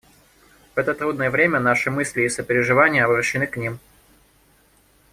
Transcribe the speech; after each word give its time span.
В 0.73 0.79
это 0.79 0.95
трудное 0.95 1.29
время 1.29 1.59
наши 1.59 1.91
мысли 1.91 2.23
и 2.23 2.29
сопереживания 2.29 3.05
обращены 3.05 3.45
к 3.45 3.55
ним. 3.55 3.77